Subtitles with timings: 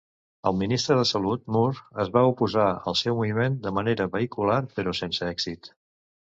[0.51, 4.99] El ministre de Salut, Moore, es va oposar al seu moviment de manera vehicular però
[5.05, 5.75] sense èxit.